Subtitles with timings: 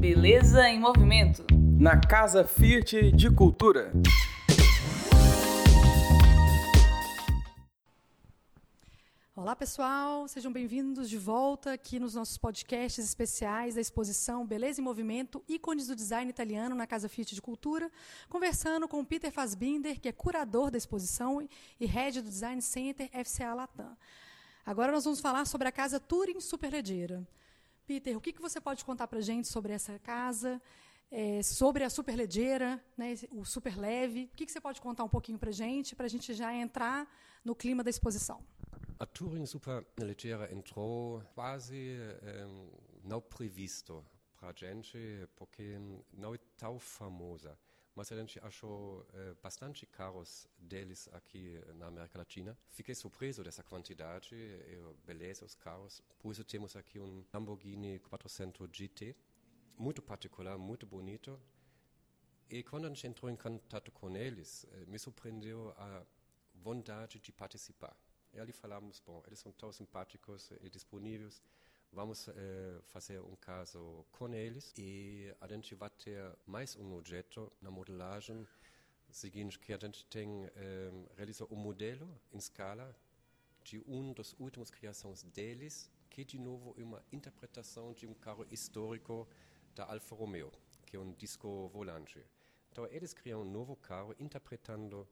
[0.00, 1.44] Beleza em Movimento.
[1.78, 3.92] Na Casa Fiat de Cultura.
[9.36, 14.84] Olá, pessoal, sejam bem-vindos de volta aqui nos nossos podcasts especiais da exposição Beleza em
[14.84, 17.92] Movimento Ícones do Design Italiano na Casa Fiat de Cultura,
[18.30, 21.46] conversando com o Peter Fassbinder, que é curador da exposição
[21.78, 23.94] e head do Design Center FCA Latam.
[24.64, 27.22] Agora nós vamos falar sobre a Casa Turing Superleggera.
[27.90, 30.62] Peter, o que, que você pode contar para a gente sobre essa casa,
[31.10, 34.30] é, sobre a Superleggera, né, o super leve?
[34.32, 36.54] O que, que você pode contar um pouquinho para a gente, para a gente já
[36.54, 37.12] entrar
[37.44, 38.46] no clima da exposição?
[38.96, 41.96] A Touring Superleggera entrou quase
[42.46, 42.70] um,
[43.02, 44.06] não previsto
[44.38, 44.96] para a gente,
[45.34, 45.76] porque
[46.12, 47.58] não é tão famosa.
[48.02, 52.56] Gente achou uh, bastante carros deles aqui na América Latina.
[52.70, 56.02] Fiquei surpreso dessa quantidade e beleza dos carros.
[56.18, 59.14] Por isso temos aqui um Lamborghini 400 GT,
[59.76, 61.38] muito particular, muito bonito.
[62.48, 66.02] E quando a gente entrou em contato com eles, uh, me surpreendeu a
[66.54, 67.94] vontade de participar.
[68.32, 71.42] E ali falamos, bom, eles são tão simpáticos e disponíveis,
[71.92, 77.52] vamos eh, fazer um caso com eles e a gente vai ter mais um objeto
[77.60, 78.46] na modelagem
[79.10, 82.94] seguinte que a gente tem eh, realizou um modelo em escala
[83.64, 88.46] de um dos últimos criações deles, que de novo é uma interpretação de um carro
[88.50, 89.28] histórico
[89.74, 90.52] da Alfa Romeo,
[90.86, 92.24] que é um disco volante.
[92.70, 95.06] Então eles criam um novo carro interpretando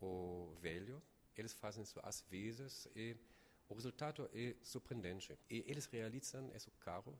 [0.00, 1.02] o velho
[1.40, 3.16] eles fazem isso às vezes e
[3.70, 5.38] o resultado é surpreendente.
[5.48, 7.18] E eles realizam esse carro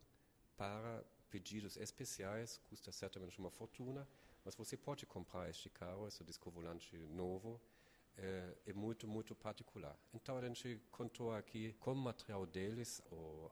[0.56, 4.06] para pedidos especiais, custa certamente uma fortuna,
[4.44, 7.60] mas você pode comprar este carro, esse disco volante novo,
[8.16, 9.96] é, é muito, muito particular.
[10.12, 13.00] Então a gente contou aqui com o material deles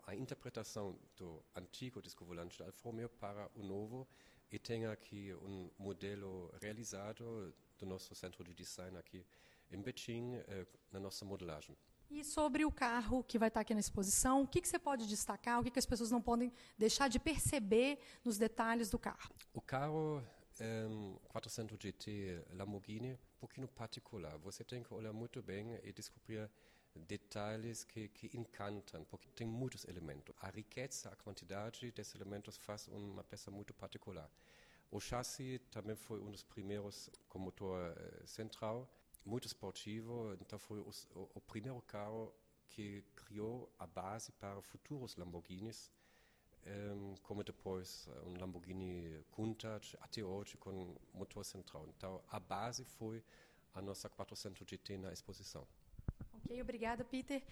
[0.06, 4.08] a interpretação do antigo disco volante Alfa Romeo para o novo
[4.50, 9.24] e tem aqui um modelo realizado do nosso centro de design aqui
[9.70, 11.76] em Beijing, eh, na nossa modelagem.
[12.10, 15.06] E sobre o carro que vai estar aqui na exposição, o que, que você pode
[15.06, 19.34] destacar, o que, que as pessoas não podem deixar de perceber nos detalhes do carro?
[19.52, 20.22] O carro
[20.60, 24.36] um, 400 GT Lamborghini, um pouquinho particular.
[24.38, 26.50] Você tem que olhar muito bem e descobrir
[26.94, 30.34] detalhes que, que encantam, porque tem muitos elementos.
[30.40, 34.30] A riqueza, a quantidade desses elementos faz uma peça muito particular.
[34.90, 38.88] O chassi também foi um dos primeiros com motor uh, central
[39.24, 40.90] muito esportivo, então foi o,
[41.34, 42.32] o, primeiro carro
[42.68, 45.92] que criou a base para futuros Lamborghinis,
[46.66, 51.86] um, como depois um Lamborghini Countach, até hoje com motor central.
[51.96, 53.22] Então a base foi
[53.74, 55.66] a nossa 400 GT na exposição.
[56.48, 57.42] Ok, obrigada, Peter.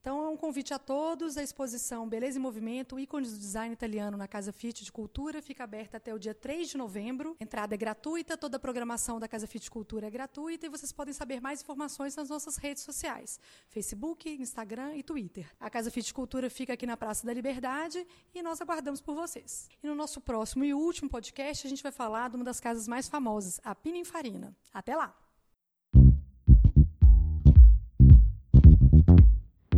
[0.00, 1.36] Então, é um convite a todos.
[1.36, 5.64] A exposição Beleza e Movimento, ícones do design italiano na Casa Fiat de Cultura, fica
[5.64, 7.36] aberta até o dia 3 de novembro.
[7.40, 10.92] Entrada é gratuita, toda a programação da Casa Fiat de Cultura é gratuita e vocês
[10.92, 15.50] podem saber mais informações nas nossas redes sociais: Facebook, Instagram e Twitter.
[15.58, 19.16] A Casa Fiat de Cultura fica aqui na Praça da Liberdade e nós aguardamos por
[19.16, 19.68] vocês.
[19.82, 22.86] E no nosso próximo e último podcast, a gente vai falar de uma das casas
[22.86, 24.56] mais famosas, a Pininfarina.
[24.72, 25.25] Até lá!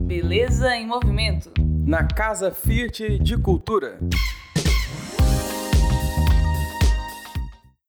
[0.08, 1.52] Beleza em Movimento.
[1.84, 3.98] Na Casa Fiat de Cultura.